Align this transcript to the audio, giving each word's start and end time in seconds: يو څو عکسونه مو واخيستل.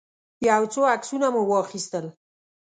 يو 0.47 0.61
څو 0.73 0.81
عکسونه 0.95 1.27
مو 1.33 1.41
واخيستل. 1.51 2.05